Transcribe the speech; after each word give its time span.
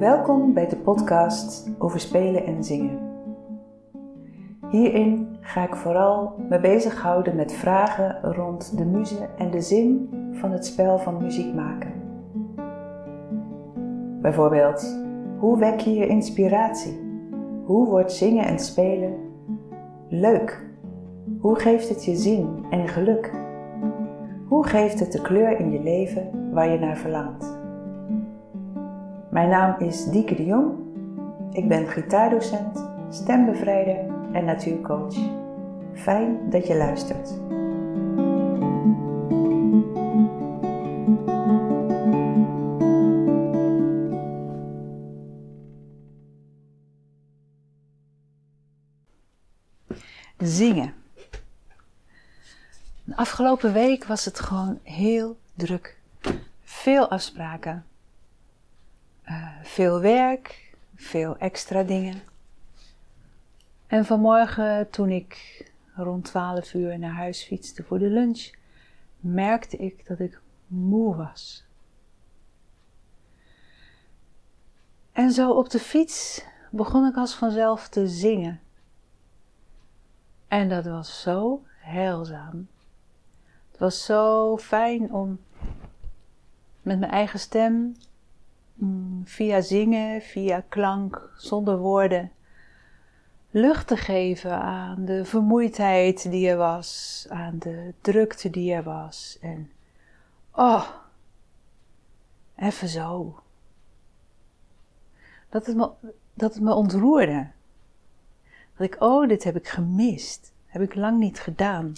Welkom 0.00 0.54
bij 0.54 0.68
de 0.68 0.76
podcast 0.76 1.70
over 1.78 2.00
spelen 2.00 2.46
en 2.46 2.64
zingen. 2.64 2.98
Hierin 4.68 5.36
ga 5.40 5.62
ik 5.62 5.74
vooral 5.74 6.34
me 6.48 6.60
bezighouden 6.60 7.36
met 7.36 7.52
vragen 7.52 8.18
rond 8.22 8.78
de 8.78 8.84
muze 8.84 9.28
en 9.38 9.50
de 9.50 9.60
zin 9.60 10.08
van 10.32 10.52
het 10.52 10.66
spel 10.66 10.98
van 10.98 11.22
muziek 11.22 11.54
maken. 11.54 11.92
Bijvoorbeeld, 14.20 14.98
hoe 15.38 15.58
wek 15.58 15.80
je 15.80 15.94
je 15.94 16.06
inspiratie? 16.06 17.00
Hoe 17.64 17.88
wordt 17.88 18.12
zingen 18.12 18.44
en 18.44 18.58
spelen 18.58 19.14
leuk? 20.08 20.66
Hoe 21.40 21.58
geeft 21.58 21.88
het 21.88 22.04
je 22.04 22.16
zin 22.16 22.64
en 22.70 22.88
geluk? 22.88 23.30
Hoe 24.48 24.66
geeft 24.66 25.00
het 25.00 25.12
de 25.12 25.22
kleur 25.22 25.58
in 25.58 25.72
je 25.72 25.82
leven 25.82 26.52
waar 26.52 26.70
je 26.70 26.78
naar 26.78 26.96
verlangt? 26.96 27.59
Mijn 29.30 29.48
naam 29.48 29.78
is 29.78 30.04
Dieke 30.04 30.34
de 30.34 30.44
Jong. 30.44 30.78
Ik 31.52 31.68
ben 31.68 31.88
gitaardocent, 31.88 32.88
stembevrijder 33.10 33.96
en 34.32 34.44
natuurcoach. 34.44 35.14
Fijn 35.94 36.50
dat 36.50 36.66
je 36.66 36.76
luistert. 36.76 37.28
Zingen. 50.38 50.94
De 53.04 53.16
afgelopen 53.16 53.72
week 53.72 54.04
was 54.04 54.24
het 54.24 54.40
gewoon 54.40 54.78
heel 54.82 55.38
druk. 55.54 55.98
Veel 56.62 57.08
afspraken, 57.08 57.84
uh, 59.28 59.48
veel 59.62 60.00
werk, 60.00 60.74
veel 60.94 61.36
extra 61.36 61.82
dingen. 61.82 62.22
En 63.86 64.04
vanmorgen, 64.04 64.90
toen 64.90 65.10
ik 65.10 65.64
rond 65.94 66.24
12 66.24 66.74
uur 66.74 66.98
naar 66.98 67.14
huis 67.14 67.42
fietste 67.42 67.82
voor 67.82 67.98
de 67.98 68.08
lunch, 68.08 68.50
merkte 69.20 69.76
ik 69.76 70.06
dat 70.06 70.18
ik 70.18 70.40
moe 70.66 71.16
was. 71.16 71.64
En 75.12 75.30
zo 75.30 75.50
op 75.50 75.70
de 75.70 75.78
fiets 75.78 76.44
begon 76.70 77.06
ik 77.06 77.16
als 77.16 77.34
vanzelf 77.34 77.88
te 77.88 78.08
zingen. 78.08 78.60
En 80.48 80.68
dat 80.68 80.84
was 80.84 81.22
zo 81.22 81.62
heilzaam. 81.78 82.68
Het 83.70 83.80
was 83.80 84.04
zo 84.04 84.56
fijn 84.58 85.12
om 85.12 85.40
met 86.82 86.98
mijn 86.98 87.12
eigen 87.12 87.38
stem, 87.38 87.96
via 89.24 89.60
zingen, 89.60 90.22
via 90.22 90.64
klank, 90.68 91.30
zonder 91.36 91.78
woorden, 91.78 92.30
lucht 93.50 93.86
te 93.86 93.96
geven 93.96 94.52
aan 94.60 95.04
de 95.04 95.24
vermoeidheid 95.24 96.30
die 96.30 96.48
er 96.48 96.56
was, 96.56 97.26
aan 97.28 97.58
de 97.58 97.94
drukte 98.00 98.50
die 98.50 98.72
er 98.72 98.82
was. 98.82 99.38
En 99.40 99.70
oh, 100.54 100.88
even 102.56 102.88
zo. 102.88 103.38
Dat 105.48 105.66
het 105.66 105.76
me, 105.76 105.90
dat 106.34 106.54
het 106.54 106.62
me 106.62 106.74
ontroerde. 106.74 107.46
Dat 108.76 108.86
ik, 108.86 108.96
oh, 109.02 109.28
dit 109.28 109.44
heb 109.44 109.56
ik 109.56 109.68
gemist. 109.68 110.52
Heb 110.66 110.82
ik 110.82 110.94
lang 110.94 111.18
niet 111.18 111.40
gedaan. 111.40 111.92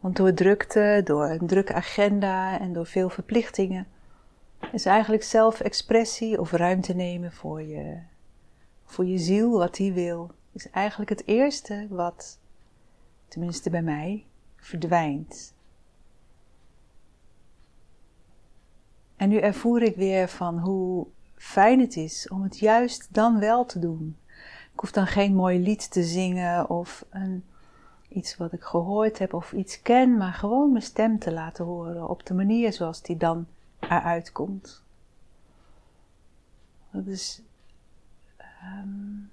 Want 0.00 0.16
door 0.16 0.34
drukte, 0.34 1.00
door 1.04 1.30
een 1.30 1.46
drukke 1.46 1.74
agenda 1.74 2.58
en 2.58 2.72
door 2.72 2.86
veel 2.86 3.08
verplichtingen 3.08 3.86
is 4.72 4.86
eigenlijk 4.86 5.22
zelfexpressie 5.22 6.40
of 6.40 6.52
ruimte 6.52 6.94
nemen 6.94 7.32
voor 7.32 7.62
je, 7.62 7.98
voor 8.84 9.04
je 9.06 9.18
ziel, 9.18 9.50
wat 9.50 9.74
die 9.74 9.92
wil, 9.92 10.30
is 10.52 10.70
eigenlijk 10.70 11.10
het 11.10 11.26
eerste 11.26 11.86
wat, 11.90 12.38
tenminste 13.28 13.70
bij 13.70 13.82
mij, 13.82 14.24
verdwijnt. 14.56 15.54
En 19.16 19.28
nu 19.28 19.36
ervoer 19.36 19.82
ik 19.82 19.96
weer 19.96 20.28
van 20.28 20.58
hoe 20.58 21.06
fijn 21.34 21.80
het 21.80 21.96
is 21.96 22.28
om 22.28 22.42
het 22.42 22.58
juist 22.58 23.08
dan 23.10 23.38
wel 23.38 23.66
te 23.66 23.78
doen. 23.78 24.16
Ik 24.72 24.80
hoef 24.80 24.90
dan 24.90 25.06
geen 25.06 25.34
mooi 25.34 25.58
lied 25.58 25.90
te 25.90 26.02
zingen 26.02 26.70
of 26.70 27.04
een, 27.10 27.44
iets 28.08 28.36
wat 28.36 28.52
ik 28.52 28.62
gehoord 28.62 29.18
heb 29.18 29.34
of 29.34 29.52
iets 29.52 29.82
ken, 29.82 30.16
maar 30.16 30.32
gewoon 30.32 30.72
mijn 30.72 30.84
stem 30.84 31.18
te 31.18 31.32
laten 31.32 31.64
horen 31.64 32.08
op 32.08 32.26
de 32.26 32.34
manier 32.34 32.72
zoals 32.72 33.02
die 33.02 33.16
dan 33.16 33.46
eruit 33.98 34.32
komt. 34.32 34.82
Dat 36.90 37.06
is. 37.06 37.42
Um, 38.62 39.30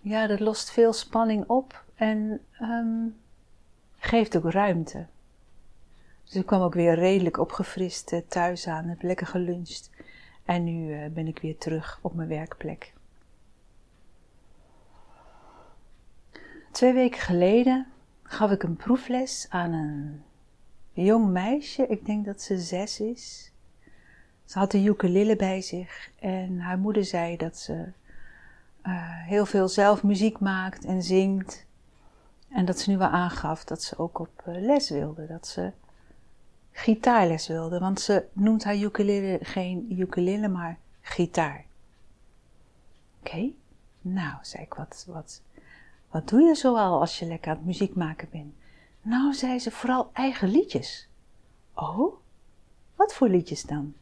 ja, 0.00 0.26
dat 0.26 0.40
lost 0.40 0.70
veel 0.70 0.92
spanning 0.92 1.44
op 1.46 1.84
en 1.94 2.40
um, 2.60 3.16
geeft 3.98 4.36
ook 4.36 4.50
ruimte. 4.50 5.06
Dus 6.24 6.34
ik 6.34 6.46
kwam 6.46 6.60
ook 6.60 6.74
weer 6.74 6.94
redelijk 6.94 7.38
opgefrist 7.38 8.12
uh, 8.12 8.20
thuis 8.28 8.66
aan, 8.66 8.84
heb 8.84 9.02
lekker 9.02 9.26
geluncht. 9.26 9.90
En 10.44 10.64
nu 10.64 10.94
uh, 10.94 11.10
ben 11.10 11.26
ik 11.26 11.38
weer 11.38 11.58
terug 11.58 11.98
op 12.02 12.14
mijn 12.14 12.28
werkplek. 12.28 12.94
Twee 16.70 16.92
weken 16.92 17.20
geleden 17.20 17.86
gaf 18.22 18.50
ik 18.50 18.62
een 18.62 18.76
proefles 18.76 19.46
aan 19.48 19.72
een 19.72 20.22
jong 21.04 21.28
meisje. 21.28 21.86
Ik 21.86 22.06
denk 22.06 22.24
dat 22.24 22.42
ze 22.42 22.58
zes 22.58 23.00
is. 23.00 23.52
Ze 24.44 24.58
had 24.58 24.72
een 24.72 24.84
ukulele 24.84 25.36
bij 25.36 25.60
zich 25.60 26.10
en 26.20 26.58
haar 26.58 26.78
moeder 26.78 27.04
zei 27.04 27.36
dat 27.36 27.58
ze 27.58 27.72
uh, 27.72 28.92
heel 29.26 29.46
veel 29.46 29.68
zelf 29.68 30.02
muziek 30.02 30.38
maakt 30.38 30.84
en 30.84 31.02
zingt. 31.02 31.66
En 32.48 32.64
dat 32.64 32.78
ze 32.78 32.90
nu 32.90 32.98
wel 32.98 33.08
aangaf 33.08 33.64
dat 33.64 33.82
ze 33.82 33.98
ook 33.98 34.18
op 34.18 34.44
uh, 34.48 34.60
les 34.60 34.90
wilde, 34.90 35.26
dat 35.26 35.46
ze 35.46 35.72
gitaarles 36.72 37.46
wilde. 37.46 37.78
Want 37.78 38.00
ze 38.00 38.24
noemt 38.32 38.64
haar 38.64 38.76
ukulele 38.76 39.38
geen 39.42 39.98
ukulele, 39.98 40.48
maar 40.48 40.78
gitaar. 41.00 41.64
Oké, 43.20 43.50
nou, 44.00 44.36
zei 44.42 44.62
ik, 44.62 44.74
wat, 44.74 45.04
wat, 45.08 45.40
wat 46.10 46.28
doe 46.28 46.40
je 46.40 46.54
zoal 46.54 47.00
als 47.00 47.18
je 47.18 47.26
lekker 47.26 47.50
aan 47.50 47.56
het 47.56 47.66
muziek 47.66 47.94
maken 47.94 48.28
bent? 48.30 48.54
Nou, 49.06 49.34
zei 49.34 49.58
ze, 49.58 49.70
vooral 49.70 50.10
eigen 50.12 50.48
liedjes. 50.48 51.08
Oh, 51.74 52.14
wat 52.94 53.14
voor 53.14 53.28
liedjes 53.28 53.62
dan? 53.62 53.94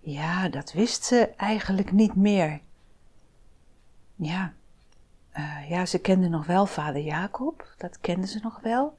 Ja, 0.00 0.48
dat 0.48 0.72
wist 0.72 1.04
ze 1.04 1.28
eigenlijk 1.36 1.92
niet 1.92 2.14
meer. 2.14 2.60
Ja, 4.16 4.52
uh, 5.36 5.70
ja, 5.70 5.86
ze 5.86 5.98
kende 5.98 6.28
nog 6.28 6.46
wel 6.46 6.66
vader 6.66 7.02
Jacob, 7.02 7.74
dat 7.78 8.00
kende 8.00 8.26
ze 8.26 8.40
nog 8.42 8.60
wel. 8.60 8.96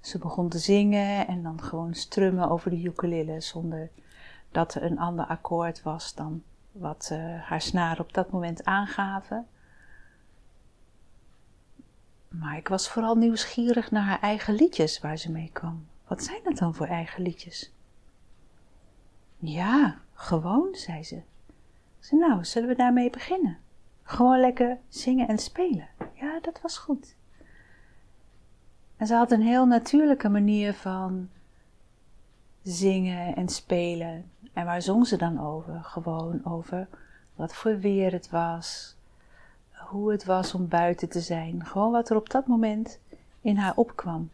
Ze 0.00 0.18
begon 0.18 0.48
te 0.48 0.58
zingen 0.58 1.26
en 1.26 1.42
dan 1.42 1.62
gewoon 1.62 1.94
strummen 1.94 2.50
over 2.50 2.70
de 2.70 2.82
ukulele 2.82 3.40
zonder 3.40 3.90
dat 4.50 4.74
er 4.74 4.82
een 4.82 4.98
ander 4.98 5.26
akkoord 5.26 5.82
was 5.82 6.14
dan 6.14 6.42
wat 6.72 7.08
uh, 7.12 7.42
haar 7.42 7.62
snaren 7.62 8.04
op 8.04 8.12
dat 8.12 8.30
moment 8.30 8.64
aangaven. 8.64 9.46
Maar 12.38 12.56
ik 12.56 12.68
was 12.68 12.88
vooral 12.88 13.14
nieuwsgierig 13.14 13.90
naar 13.90 14.02
haar 14.02 14.20
eigen 14.20 14.54
liedjes 14.54 15.00
waar 15.00 15.16
ze 15.16 15.30
mee 15.30 15.50
kwam. 15.52 15.86
Wat 16.06 16.22
zijn 16.22 16.40
dat 16.44 16.56
dan 16.56 16.74
voor 16.74 16.86
eigen 16.86 17.22
liedjes? 17.22 17.72
Ja, 19.38 19.98
gewoon, 20.12 20.74
zei 20.74 21.04
ze. 21.04 21.22
Ze 21.98 22.16
nou, 22.16 22.44
zullen 22.44 22.68
we 22.68 22.74
daarmee 22.74 23.10
beginnen? 23.10 23.58
Gewoon 24.02 24.40
lekker 24.40 24.78
zingen 24.88 25.28
en 25.28 25.38
spelen. 25.38 25.88
Ja, 26.14 26.40
dat 26.40 26.60
was 26.60 26.78
goed. 26.78 27.16
En 28.96 29.06
ze 29.06 29.14
had 29.14 29.32
een 29.32 29.42
heel 29.42 29.66
natuurlijke 29.66 30.28
manier 30.28 30.74
van 30.74 31.28
zingen 32.62 33.36
en 33.36 33.48
spelen. 33.48 34.30
En 34.52 34.64
waar 34.64 34.82
zong 34.82 35.06
ze 35.06 35.16
dan 35.16 35.40
over? 35.40 35.84
Gewoon 35.84 36.44
over 36.44 36.88
wat 37.34 37.54
voor 37.54 37.78
weer 37.78 38.12
het 38.12 38.30
was, 38.30 38.93
hoe 39.88 40.12
het 40.12 40.24
was 40.24 40.54
om 40.54 40.68
buiten 40.68 41.08
te 41.08 41.20
zijn. 41.20 41.66
Gewoon 41.66 41.92
wat 41.92 42.10
er 42.10 42.16
op 42.16 42.30
dat 42.30 42.46
moment 42.46 42.98
in 43.40 43.56
haar 43.56 43.76
opkwam. 43.76 44.30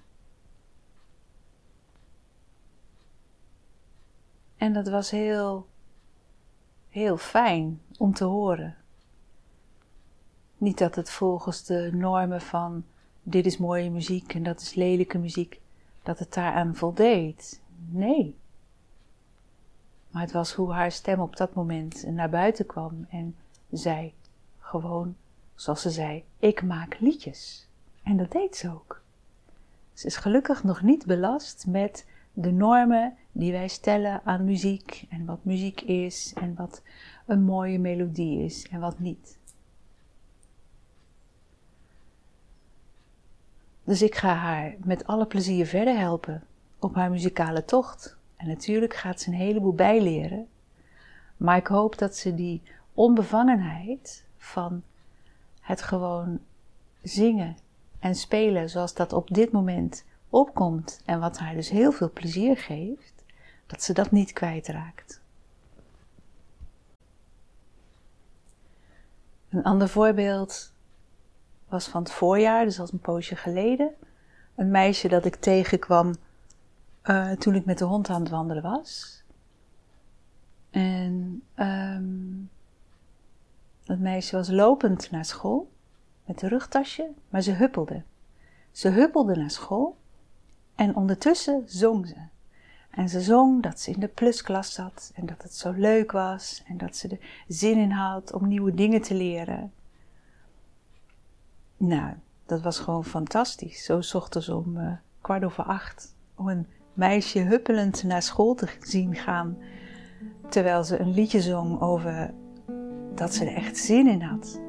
En 4.56 4.72
dat 4.72 4.88
was 4.88 5.10
heel, 5.10 5.66
heel 6.88 7.16
fijn 7.16 7.80
om 7.98 8.14
te 8.14 8.24
horen. 8.24 8.76
Niet 10.58 10.78
dat 10.78 10.94
het 10.94 11.10
volgens 11.10 11.64
de 11.64 11.90
normen 11.92 12.40
van 12.40 12.84
dit 13.22 13.46
is 13.46 13.58
mooie 13.58 13.90
muziek 13.90 14.34
en 14.34 14.42
dat 14.42 14.60
is 14.60 14.74
lelijke 14.74 15.18
muziek, 15.18 15.60
dat 16.02 16.18
het 16.18 16.34
daaraan 16.34 16.74
voldeed. 16.74 17.60
Nee. 17.88 18.36
Maar 20.10 20.22
het 20.22 20.32
was 20.32 20.52
hoe 20.52 20.72
haar 20.72 20.92
stem 20.92 21.20
op 21.20 21.36
dat 21.36 21.54
moment 21.54 22.06
naar 22.06 22.30
buiten 22.30 22.66
kwam 22.66 23.06
en 23.10 23.36
zei 23.70 24.14
gewoon, 24.58 25.16
zoals 25.60 25.82
ze 25.82 25.90
zei, 25.90 26.24
ik 26.38 26.62
maak 26.62 26.96
liedjes. 27.00 27.68
En 28.02 28.16
dat 28.16 28.32
deed 28.32 28.56
ze 28.56 28.70
ook. 28.70 29.02
Ze 29.92 30.06
is 30.06 30.16
gelukkig 30.16 30.64
nog 30.64 30.82
niet 30.82 31.06
belast 31.06 31.66
met 31.66 32.06
de 32.32 32.50
normen 32.50 33.16
die 33.32 33.52
wij 33.52 33.68
stellen 33.68 34.20
aan 34.24 34.44
muziek 34.44 35.06
en 35.08 35.24
wat 35.24 35.44
muziek 35.44 35.80
is 35.80 36.32
en 36.34 36.54
wat 36.54 36.82
een 37.26 37.42
mooie 37.42 37.78
melodie 37.78 38.44
is 38.44 38.68
en 38.68 38.80
wat 38.80 38.98
niet. 38.98 39.38
Dus 43.84 44.02
ik 44.02 44.14
ga 44.14 44.34
haar 44.34 44.74
met 44.84 45.06
alle 45.06 45.26
plezier 45.26 45.66
verder 45.66 45.98
helpen 45.98 46.44
op 46.78 46.94
haar 46.94 47.10
muzikale 47.10 47.64
tocht. 47.64 48.16
En 48.36 48.48
natuurlijk 48.48 48.94
gaat 48.94 49.20
ze 49.20 49.28
een 49.28 49.36
heleboel 49.36 49.74
bijleren. 49.74 50.48
Maar 51.36 51.56
ik 51.56 51.66
hoop 51.66 51.98
dat 51.98 52.16
ze 52.16 52.34
die 52.34 52.62
onbevangenheid 52.94 54.24
van 54.36 54.82
het 55.70 55.82
gewoon 55.82 56.40
zingen 57.02 57.56
en 57.98 58.14
spelen 58.14 58.70
zoals 58.70 58.94
dat 58.94 59.12
op 59.12 59.28
dit 59.28 59.52
moment 59.52 60.04
opkomt 60.28 61.00
en 61.04 61.20
wat 61.20 61.38
haar 61.38 61.54
dus 61.54 61.68
heel 61.68 61.92
veel 61.92 62.10
plezier 62.12 62.56
geeft, 62.56 63.24
dat 63.66 63.82
ze 63.82 63.92
dat 63.92 64.10
niet 64.10 64.32
kwijtraakt. 64.32 65.20
Een 69.48 69.62
ander 69.62 69.88
voorbeeld 69.88 70.72
was 71.68 71.88
van 71.88 72.02
het 72.02 72.12
voorjaar, 72.12 72.64
dus 72.64 72.80
al 72.80 72.88
een 72.92 72.98
poosje 72.98 73.36
geleden. 73.36 73.94
Een 74.54 74.70
meisje 74.70 75.08
dat 75.08 75.24
ik 75.24 75.34
tegenkwam 75.36 76.14
uh, 77.04 77.30
toen 77.30 77.54
ik 77.54 77.64
met 77.64 77.78
de 77.78 77.84
hond 77.84 78.08
aan 78.08 78.20
het 78.20 78.30
wandelen 78.30 78.62
was. 78.62 79.22
En 80.70 81.42
um, 81.56 81.89
meisje 84.00 84.36
was 84.36 84.48
lopend 84.48 85.10
naar 85.10 85.24
school 85.24 85.70
met 86.24 86.42
een 86.42 86.48
rugtasje, 86.48 87.10
maar 87.28 87.42
ze 87.42 87.52
huppelde. 87.52 88.02
Ze 88.70 88.88
huppelde 88.88 89.36
naar 89.36 89.50
school 89.50 89.96
en 90.74 90.96
ondertussen 90.96 91.62
zong 91.66 92.06
ze. 92.06 92.16
En 92.90 93.08
ze 93.08 93.20
zong 93.20 93.62
dat 93.62 93.80
ze 93.80 93.90
in 93.90 94.00
de 94.00 94.08
plusklas 94.08 94.72
zat 94.72 95.12
en 95.14 95.26
dat 95.26 95.42
het 95.42 95.54
zo 95.54 95.72
leuk 95.72 96.12
was 96.12 96.62
en 96.66 96.78
dat 96.78 96.96
ze 96.96 97.08
er 97.08 97.44
zin 97.48 97.78
in 97.78 97.90
had 97.90 98.32
om 98.32 98.48
nieuwe 98.48 98.74
dingen 98.74 99.02
te 99.02 99.14
leren. 99.14 99.72
Nou, 101.76 102.14
dat 102.46 102.60
was 102.62 102.78
gewoon 102.78 103.04
fantastisch. 103.04 103.84
Zo 103.84 104.00
ochtends 104.12 104.48
om 104.48 104.76
uh, 104.76 104.92
kwart 105.20 105.44
over 105.44 105.64
acht. 105.64 106.14
Om 106.34 106.48
een 106.48 106.66
meisje 106.92 107.38
huppelend 107.38 108.02
naar 108.02 108.22
school 108.22 108.54
te 108.54 108.68
zien 108.80 109.14
gaan. 109.14 109.58
Terwijl 110.48 110.84
ze 110.84 110.98
een 110.98 111.14
liedje 111.14 111.40
zong 111.40 111.80
over 111.80 112.34
dat 113.14 113.34
ze 113.34 113.44
er 113.44 113.56
echt 113.56 113.76
zin 113.76 114.06
in 114.06 114.22
had. 114.22 114.60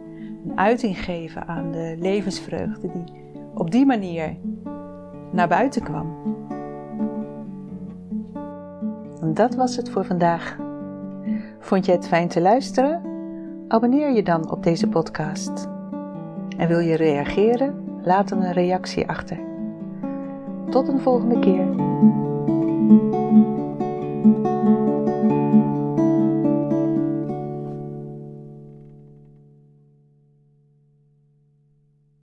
Een 0.46 0.58
uiting 0.58 1.04
geven 1.04 1.48
aan 1.48 1.72
de 1.72 1.96
levensvreugde 2.00 2.92
die 2.92 3.04
op 3.54 3.72
die 3.72 3.86
manier 3.86 4.38
naar 5.32 5.48
buiten 5.48 5.84
kwam. 5.84 6.14
En 9.22 9.34
dat 9.34 9.56
was 9.56 9.76
het 9.76 9.90
voor 9.90 10.06
vandaag. 10.06 10.58
Vond 11.60 11.86
je 11.86 11.92
het 11.92 12.08
fijn 12.08 12.28
te 12.28 12.42
luisteren? 12.42 13.02
Abonneer 13.68 14.12
je 14.12 14.24
dan 14.24 14.52
op 14.52 14.64
deze 14.64 14.88
podcast. 14.88 15.70
En 16.58 16.68
wil 16.68 16.80
je 16.80 16.96
reageren? 16.96 17.84
Laat 18.04 18.30
dan 18.30 18.44
een 18.44 18.54
reactie 18.54 19.08
achter. 19.08 19.40
Tot 20.70 20.88
een 20.88 21.00
volgende 21.00 21.40
keer. 21.40 21.66